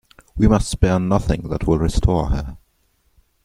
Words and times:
We 0.35 0.47
must 0.47 0.67
spare 0.67 0.99
nothing 0.99 1.49
that 1.49 1.67
will 1.67 1.77
restore 1.77 2.29
her. 2.29 2.57